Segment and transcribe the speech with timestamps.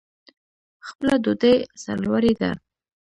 [0.87, 2.51] خپله ډوډۍ سرلوړي ده.